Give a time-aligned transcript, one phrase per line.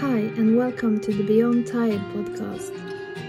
[0.00, 2.72] Hi, and welcome to the Beyond Tired podcast.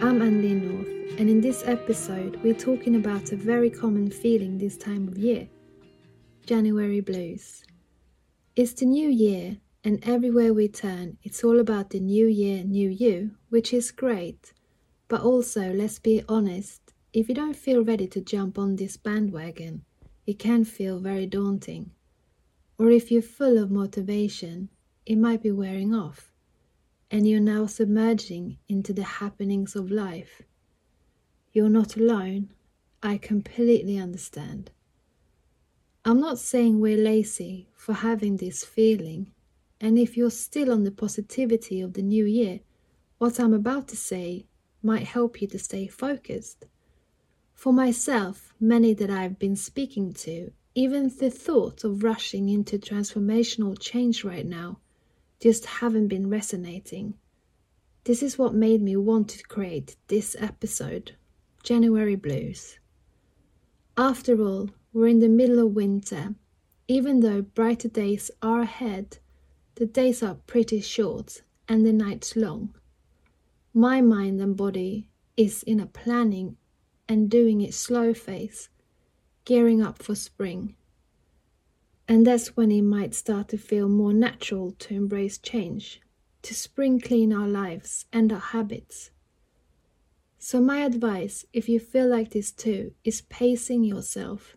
[0.02, 4.76] I'm Anne-Lie North, and in this episode, we're talking about a very common feeling this
[4.76, 5.48] time of year
[6.48, 7.64] January blues.
[8.56, 12.90] It's the new year, and everywhere we turn, it's all about the new year, new
[12.90, 14.52] you, which is great.
[15.08, 16.82] But also, let's be honest,
[17.14, 19.86] if you don't feel ready to jump on this bandwagon,
[20.26, 21.92] it can feel very daunting.
[22.80, 24.70] Or if you're full of motivation,
[25.06, 26.32] it might be wearing off,
[27.12, 30.42] and you're now submerging into the happenings of life.
[31.54, 32.52] You're not alone.
[33.04, 34.72] I completely understand.
[36.04, 39.32] I'm not saying we're lazy for having this feeling,
[39.80, 42.60] and if you're still on the positivity of the new year,
[43.18, 44.46] what I'm about to say
[44.84, 46.66] might help you to stay focused.
[47.54, 53.78] For myself, many that I've been speaking to, even the thought of rushing into transformational
[53.80, 54.80] change right now
[55.40, 57.16] just haven't been resonating.
[58.06, 61.16] This is what made me want to create this episode
[61.64, 62.80] January Blues.
[63.98, 66.36] After all, we're in the middle of winter.
[66.88, 69.18] Even though brighter days are ahead,
[69.76, 72.76] the days are pretty short and the nights long.
[73.74, 76.58] My mind and body is in a planning
[77.10, 78.70] and doing it slow phase,
[79.44, 80.76] gearing up for spring.
[82.08, 86.02] And that's when it might start to feel more natural to embrace change,
[86.44, 89.12] to spring clean our lives and our habits.
[90.38, 94.56] So, my advice, if you feel like this too, is pacing yourself.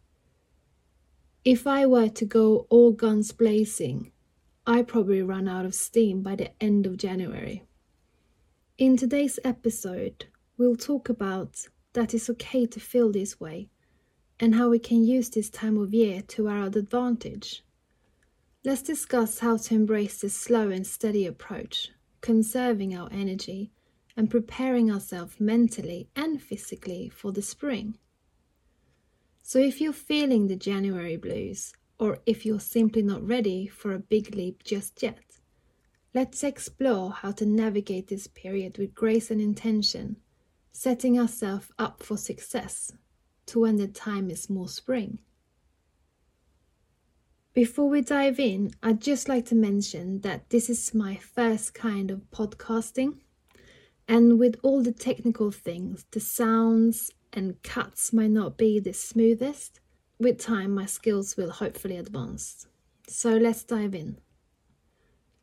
[1.44, 4.12] If I were to go all guns blazing,
[4.66, 7.64] I probably run out of steam by the end of January.
[8.76, 10.26] In today's episode,
[10.58, 13.70] we'll talk about that it's okay to feel this way
[14.41, 17.64] and how we can use this time of year to our advantage.
[18.64, 23.70] Let's discuss how to embrace this slow and steady approach, conserving our energy
[24.16, 27.97] and preparing ourselves mentally and physically for the spring.
[29.43, 33.98] So, if you're feeling the January blues, or if you're simply not ready for a
[33.98, 35.38] big leap just yet,
[36.15, 40.16] let's explore how to navigate this period with grace and intention,
[40.72, 42.93] setting ourselves up for success
[43.48, 45.19] to when the time is more spring.
[47.54, 52.10] Before we dive in, I'd just like to mention that this is my first kind
[52.10, 53.19] of podcasting.
[54.06, 59.80] And with all the technical things, the sounds and cuts might not be the smoothest.
[60.20, 62.66] With time, my skills will hopefully advance.
[63.09, 64.19] So let's dive in.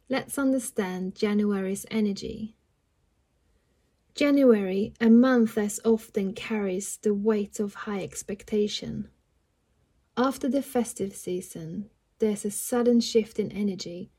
[0.08, 2.56] Let's understand January's energy
[4.16, 9.10] January, a month as often carries the weight of high expectation.
[10.16, 11.90] After the festive season,
[12.20, 14.12] there's a sudden shift in energy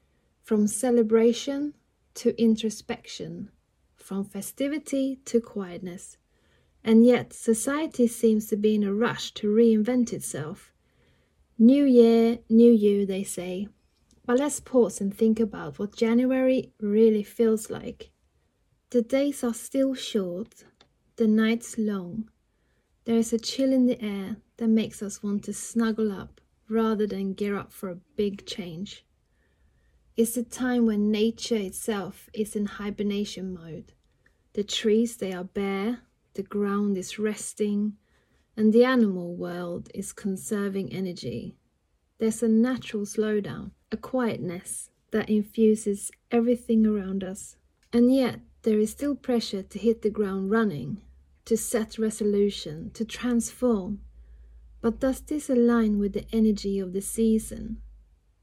[0.42, 1.72] from celebration
[2.12, 3.50] to introspection,
[3.94, 6.18] from festivity to quietness.
[6.84, 10.74] And yet, society seems to be in a rush to reinvent itself.
[11.58, 13.68] New year, new you, they say.
[14.26, 18.10] But let's pause and think about what January really feels like.
[18.90, 20.62] The days are still short,
[21.16, 22.30] the nights long.
[23.04, 27.04] There is a chill in the air that makes us want to snuggle up rather
[27.04, 29.04] than gear up for a big change.
[30.16, 33.92] It's a time when nature itself is in hibernation mode.
[34.52, 36.02] The trees they are bare,
[36.34, 37.94] the ground is resting,
[38.56, 41.56] and the animal world is conserving energy.
[42.18, 47.56] There's a natural slowdown, a quietness that infuses everything around us.
[47.92, 51.00] And yet, there is still pressure to hit the ground running,
[51.44, 54.00] to set resolution, to transform.
[54.80, 57.80] But does this align with the energy of the season?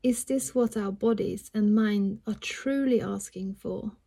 [0.02, 3.98] Is this what our bodies and mind are truly asking for?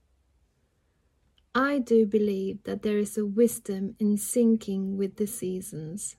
[1.54, 6.16] I do believe that there is a wisdom in syncing with the seasons.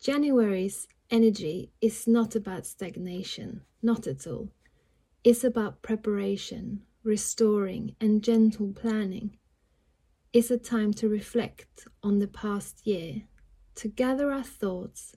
[0.00, 4.50] January's energy is not about stagnation, not at all.
[5.24, 9.36] It's about preparation, restoring, and gentle planning
[10.32, 13.22] is a time to reflect on the past year,
[13.76, 15.14] to gather our thoughts,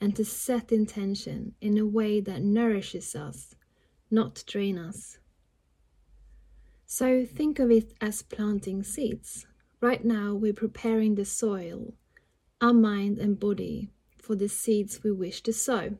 [0.00, 3.54] and to set intention in a way that nourishes us,
[4.10, 5.18] not drain us.
[6.86, 9.46] So think of it as planting seeds.
[9.80, 11.94] Right now, we're preparing the soil,
[12.60, 13.90] our mind and body,
[14.20, 15.98] for the seeds we wish to sow.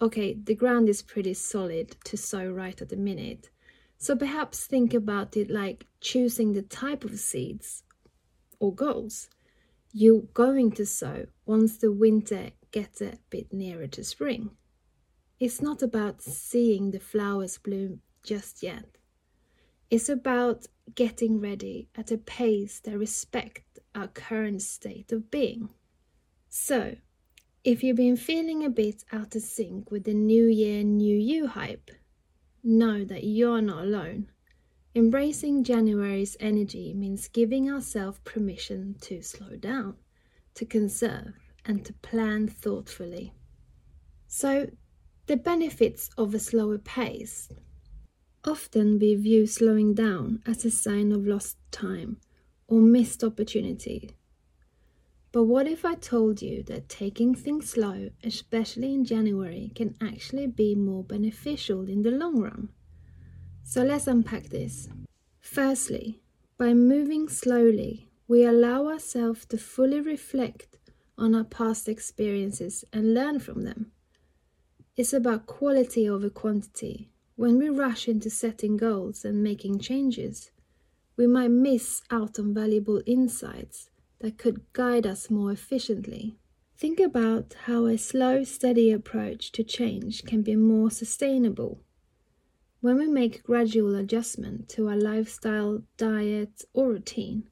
[0.00, 3.50] Okay, the ground is pretty solid to sow right at the minute,
[4.02, 7.84] so perhaps think about it like choosing the type of seeds
[8.58, 9.28] or goals
[9.92, 14.50] you're going to sow once the winter gets a bit nearer to spring.
[15.38, 18.86] It's not about seeing the flowers bloom just yet.
[19.88, 20.66] It's about
[20.96, 25.68] getting ready at a pace that respects our current state of being.
[26.48, 26.96] So,
[27.62, 31.46] if you've been feeling a bit out of sync with the New Year, New You
[31.46, 31.92] hype,
[32.62, 34.30] know that you're not alone.
[34.94, 39.96] Embracing January's energy means giving ourselves permission to slow down,
[40.54, 43.32] to conserve, and to plan thoughtfully.
[44.26, 44.70] So,
[45.26, 47.48] the benefits of a slower pace.
[48.44, 52.18] Often we view slowing down as a sign of lost time
[52.66, 54.10] or missed opportunity.
[55.32, 60.46] But what if I told you that taking things slow, especially in January, can actually
[60.46, 62.68] be more beneficial in the long run?
[63.64, 64.90] So let's unpack this.
[65.40, 66.20] Firstly,
[66.58, 70.78] by moving slowly, we allow ourselves to fully reflect
[71.16, 73.92] on our past experiences and learn from them.
[74.96, 77.10] It's about quality over quantity.
[77.36, 80.50] When we rush into setting goals and making changes,
[81.16, 83.88] we might miss out on valuable insights
[84.22, 86.38] that could guide us more efficiently.
[86.76, 91.80] Think about how a slow, steady approach to change can be more sustainable.
[92.80, 97.48] When we make gradual adjustment to our lifestyle, diet, or routine,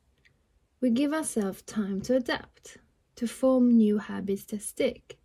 [0.81, 2.79] we give ourselves time to adapt,
[3.17, 5.19] to form new habits that stick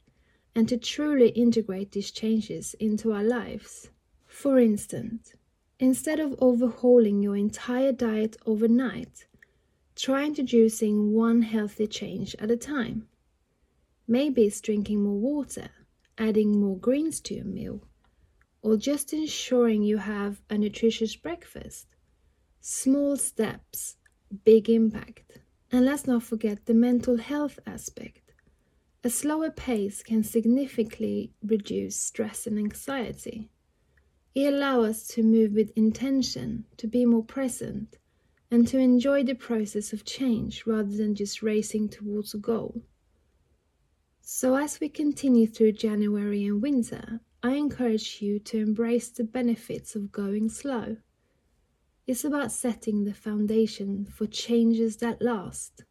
[0.55, 3.89] and to truly integrate these changes into our lives.
[4.25, 5.33] For instance,
[5.79, 9.27] instead of overhauling your entire diet overnight,
[9.95, 13.07] try introducing one healthy change at a time.
[14.07, 15.69] Maybe it's drinking more water,
[16.17, 17.81] adding more greens to your meal,
[18.61, 21.87] or just ensuring you have a nutritious breakfast.
[22.59, 23.97] Small steps,
[24.43, 25.39] big impact.
[25.71, 28.33] And let's not forget the mental health aspect.
[29.03, 33.49] A slower pace can significantly reduce stress and anxiety.
[34.33, 37.97] It allows us to move with intention, to be more present,
[38.51, 42.81] and to enjoy the process of change rather than just racing towards a goal.
[44.21, 49.95] So, as we continue through January and winter, I encourage you to embrace the benefits
[49.95, 50.97] of going slow.
[52.07, 55.83] It's about setting the foundation for changes that last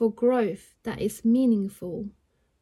[0.00, 2.08] for growth that is meaningful,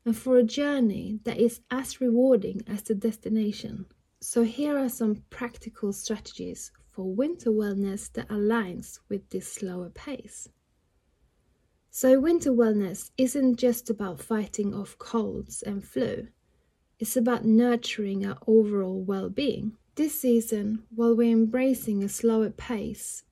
[0.05, 3.87] and for a journey that is as rewarding as the destination.
[4.21, 10.49] So, here are some practical strategies for winter wellness that aligns with this slower pace.
[11.91, 16.27] So, winter wellness isn't just about fighting off colds and flu,
[16.99, 19.77] it's about nurturing our overall well being.
[19.95, 23.23] This season, while we're embracing a slower pace,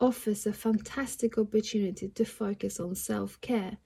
[0.00, 3.76] offers a fantastic opportunity to focus on self care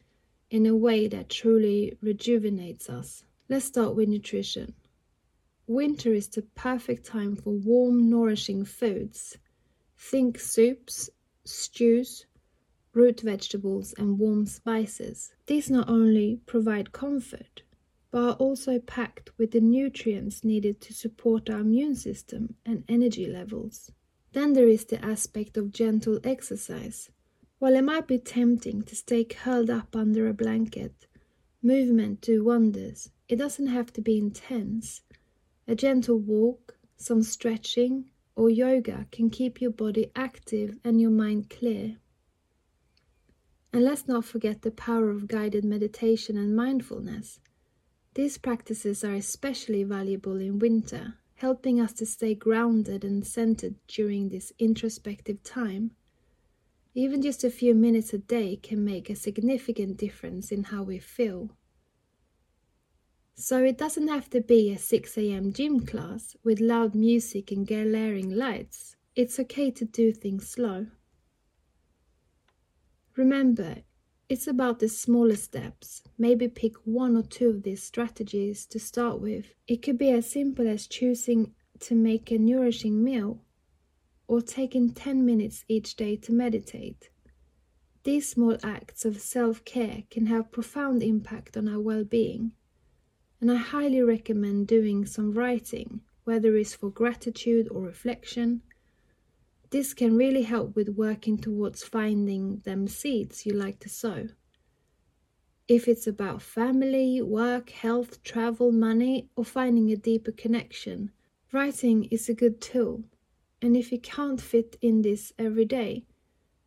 [0.49, 3.25] in a way that truly rejuvenates us.
[3.49, 4.75] Let's start with nutrition.
[5.73, 9.39] Winter is the perfect time for warm, nourishing foods.
[9.97, 11.09] Think soups,
[11.47, 12.27] stews,
[12.93, 15.33] root vegetables, and warm spices.
[15.47, 17.63] These not only provide comfort,
[18.11, 23.25] but are also packed with the nutrients needed to support our immune system and energy
[23.25, 23.91] levels.
[24.33, 27.09] Then there is the aspect of gentle exercise.
[27.61, 31.07] While it might be tempting to stay curled up under a blanket,
[31.63, 33.09] movement do wonders.
[33.27, 35.01] It doesn't have to be intense.
[35.67, 41.51] A gentle walk, some stretching, or yoga can keep your body active and your mind
[41.51, 41.99] clear.
[43.73, 47.41] And let's not forget the power of guided meditation and mindfulness.
[48.15, 54.29] These practices are especially valuable in winter helping us to stay grounded and centered during
[54.29, 55.91] this introspective time.
[56.95, 61.01] Even just a few minutes a day can make a significant difference in how we
[61.01, 61.51] feel.
[63.35, 67.67] So it doesn't have to be a 6 am gym class with loud music and
[67.67, 68.97] glaring lights.
[69.17, 70.87] It's okay to do things slow.
[73.17, 73.77] Remember,
[74.29, 76.03] it's about the smaller steps.
[76.17, 79.55] Maybe pick one or two of these strategies to start with.
[79.67, 83.43] It could be as simple as choosing to make a nourishing meal
[84.27, 87.11] or taking 10 minutes each day to meditate.
[88.05, 92.53] These small acts of self care can have profound impact on our well being,
[93.43, 98.63] and I highly recommend doing some writing, whether it's for gratitude or reflection,
[99.71, 104.29] this can really help with working towards finding them seeds you like to sow.
[105.67, 111.11] If it's about family, work, health, travel, money, or finding a deeper connection,
[111.51, 113.03] writing is a good tool.
[113.61, 116.05] And if you can't fit in this every day,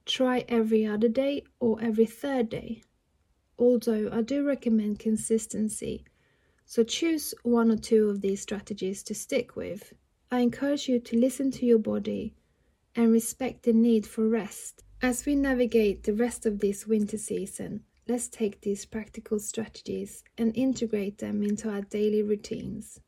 [0.05, 2.82] try every other day or every third day.
[3.58, 6.03] Although I do recommend consistency,
[6.66, 9.94] so choose one or two of these strategies to stick with.
[10.32, 12.34] I encourage you to listen to your body
[12.96, 14.84] and respect the need for rest.
[15.02, 20.56] As we navigate the rest of this winter season, let's take these practical strategies and
[20.58, 23.00] integrate them into our daily routines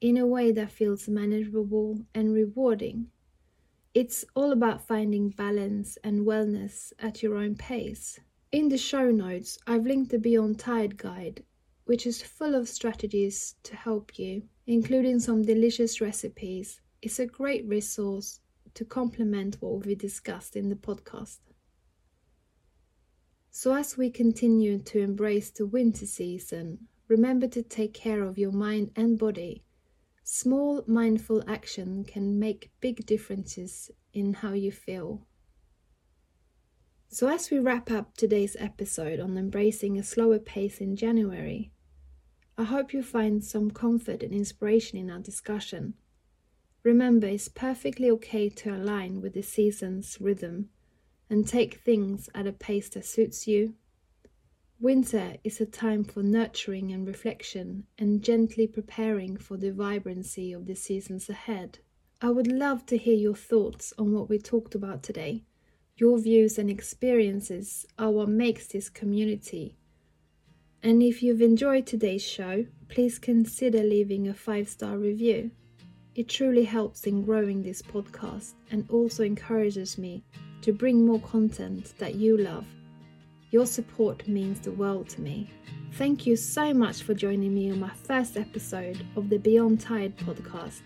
[0.00, 3.06] in a way that feels manageable and rewarding.
[3.92, 8.18] It's all about finding balance and wellness at your own pace.
[8.50, 11.44] In the show notes, I've linked the Beyond Tired guide,
[11.90, 16.80] which is full of strategies to help you, including some delicious recipes.
[17.02, 18.38] It's a great resource
[18.74, 21.40] to complement what we discussed in the podcast.
[23.50, 28.52] So, as we continue to embrace the winter season, remember to take care of your
[28.52, 29.64] mind and body
[30.22, 35.26] Small mindful action can make big differences in how you feel.
[37.08, 41.72] So, as we wrap up today's episode on embracing a slower pace in January,
[42.60, 45.94] I hope you find some comfort and inspiration in our discussion.
[46.82, 50.68] Remember, it's perfectly okay to align with the season's rhythm
[51.30, 53.76] and take things at a pace that suits you
[54.78, 60.66] Winter is a time for nurturing and reflection and gently preparing for the vibrancy of
[60.66, 61.78] the seasons ahead.
[62.20, 65.44] I would love to hear your thoughts on what we talked about today.
[65.96, 69.78] Your views and experiences are what makes this community.
[70.82, 75.50] And if you've enjoyed today's show, please consider leaving a five star review.
[76.14, 80.24] It truly helps in growing this podcast and also encourages me
[80.62, 82.66] to bring more content that you love
[83.50, 85.50] your support means the world to me.
[85.94, 90.16] Thank you so much for joining me on my first episode of the Beyond Tired
[90.18, 90.82] podcast.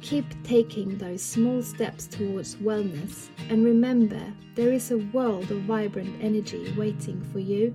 [0.00, 4.20] Keep taking those small steps towards wellness and remember
[4.54, 7.74] there is a world of vibrant energy waiting for you.